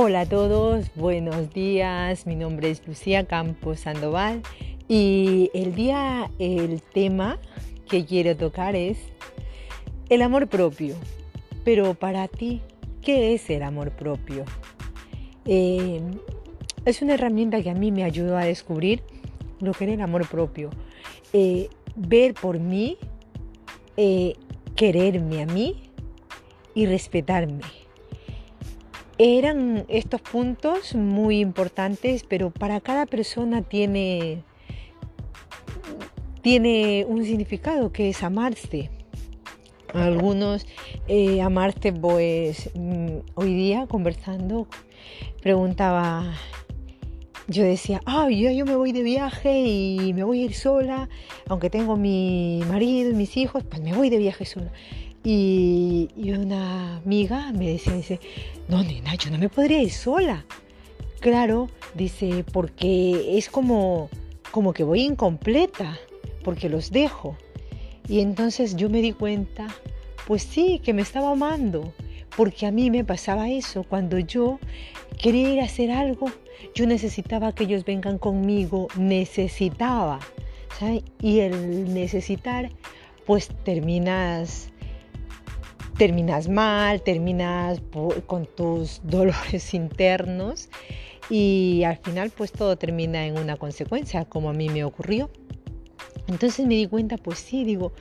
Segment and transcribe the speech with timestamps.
[0.00, 2.24] Hola a todos, buenos días.
[2.24, 4.42] Mi nombre es Lucía Campos Sandoval
[4.86, 7.40] y el día, el tema
[7.88, 8.96] que quiero tocar es
[10.08, 10.94] el amor propio.
[11.64, 12.62] Pero para ti,
[13.02, 14.44] ¿qué es el amor propio?
[15.46, 16.00] Eh,
[16.84, 19.02] es una herramienta que a mí me ayudó a descubrir
[19.58, 20.70] lo que era el amor propio.
[21.32, 22.98] Eh, ver por mí,
[23.96, 24.34] eh,
[24.76, 25.90] quererme a mí
[26.72, 27.87] y respetarme
[29.18, 34.44] eran estos puntos muy importantes, pero para cada persona tiene,
[36.40, 38.90] tiene un significado que es amarse.
[39.92, 40.66] Algunos
[41.08, 44.68] eh, amarse, pues mm, hoy día conversando,
[45.42, 46.34] preguntaba,
[47.48, 51.08] yo decía, ah, yo, yo me voy de viaje y me voy a ir sola,
[51.48, 54.70] aunque tengo mi marido y mis hijos, pues me voy de viaje sola.
[55.30, 58.18] Y, una amiga me decía, dice,
[58.66, 60.46] no, nena, yo no me podría ir sola.
[61.20, 64.08] Claro, dice, porque es como,
[64.52, 65.98] como que voy incompleta,
[66.44, 67.36] porque los dejo.
[68.08, 69.66] Y entonces yo me di cuenta,
[70.26, 71.92] pues sí, que me estaba amando,
[72.34, 74.58] porque a mí me pasaba eso, cuando yo
[75.18, 76.32] quería ir a hacer algo,
[76.74, 80.20] yo necesitaba que ellos vengan conmigo, necesitaba.
[81.20, 82.70] Y el necesitar,
[83.26, 84.70] pues terminas
[85.98, 87.82] terminas mal, terminas
[88.26, 90.70] con tus dolores internos
[91.28, 95.28] y al final pues todo termina en una consecuencia, como a mí me ocurrió.
[96.28, 97.92] Entonces me di cuenta, pues sí, digo,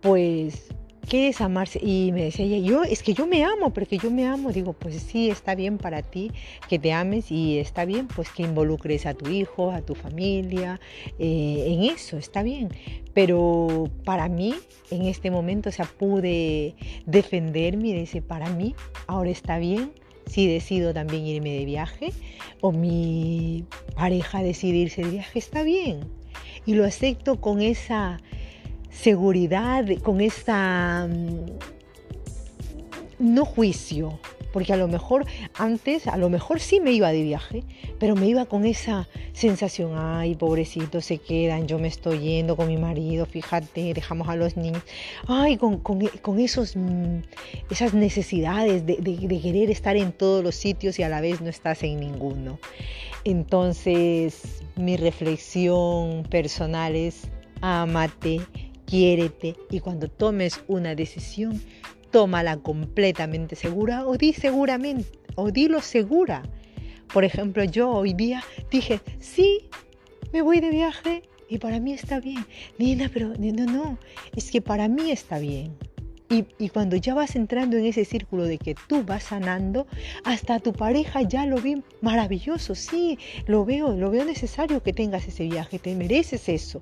[0.00, 0.74] pues
[1.10, 1.80] ¿qué es amarse?
[1.82, 4.52] Y me decía ella, yo, es que yo me amo, porque yo me amo.
[4.52, 6.30] Digo, pues sí, está bien para ti
[6.68, 10.80] que te ames y está bien pues que involucres a tu hijo, a tu familia,
[11.18, 12.68] eh, en eso, está bien.
[13.12, 14.54] Pero para mí,
[14.92, 18.76] en este momento, o sea, pude defenderme y decir, para mí,
[19.08, 19.90] ahora está bien
[20.26, 22.12] si decido también irme de viaje
[22.60, 23.64] o mi
[23.96, 26.08] pareja decide irse de viaje, está bien.
[26.66, 28.20] Y lo acepto con esa
[28.90, 31.46] seguridad, con esa mm,
[33.18, 34.18] no juicio,
[34.52, 37.62] porque a lo mejor antes, a lo mejor sí me iba de viaje,
[37.98, 42.68] pero me iba con esa sensación, ay, pobrecito, se quedan, yo me estoy yendo con
[42.68, 44.82] mi marido, fíjate, dejamos a los niños,
[45.26, 47.18] ay, con, esos, mm,
[47.70, 51.48] esas necesidades de, de querer estar en todos los sitios y a la vez no
[51.48, 52.58] estás en ninguno.
[53.24, 57.28] Entonces, mi reflexión personal es,
[57.60, 58.40] amate,
[58.90, 61.62] quiérete y cuando tomes una decisión,
[62.10, 65.06] tómala completamente segura o di seguramente
[65.36, 66.42] o dilo segura.
[67.12, 69.68] Por ejemplo, yo hoy día dije, sí,
[70.32, 72.44] me voy de viaje y para mí está bien.
[72.78, 73.98] Nina, pero no, no,
[74.34, 75.76] es que para mí está bien.
[76.28, 79.88] Y, y, cuando ya vas entrando en ese círculo de que tú vas sanando,
[80.22, 82.76] hasta tu pareja ya lo ve maravilloso.
[82.76, 86.80] Sí, lo veo, lo veo necesario que tengas ese viaje, te mereces eso.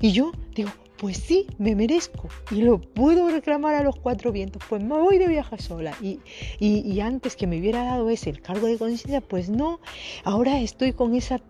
[0.00, 4.62] Y yo digo, pues sí, me merezco y lo puedo reclamar a los cuatro vientos,
[4.68, 5.96] pues me voy de viaje sola.
[6.00, 6.20] Y,
[6.60, 9.80] y, antes que me hubiera dado ese el cargo de conciencia, pues no,
[10.22, 11.40] ahora estoy con esa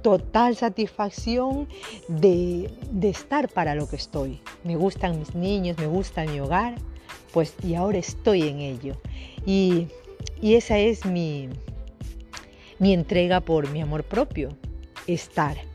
[0.00, 1.68] total satisfacción
[2.08, 4.40] de, de, estar para lo que estoy.
[4.64, 6.76] Me gustan mis niños, me gusta mi hogar,
[7.34, 8.96] pues y ahora estoy en ello.
[9.44, 9.88] Y,
[10.40, 11.50] y esa es mi,
[12.78, 14.56] mi entrega por mi amor propio,
[15.06, 15.73] estar.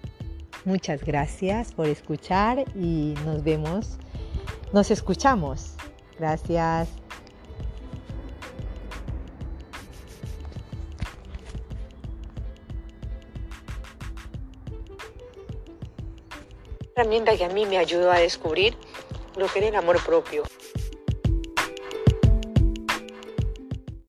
[0.70, 3.98] Muchas gracias por escuchar y nos vemos,
[4.72, 5.74] nos escuchamos.
[6.20, 6.90] Gracias.
[16.96, 18.76] herramienta que a mí me ayudó a descubrir
[19.38, 20.44] lo que era el amor propio.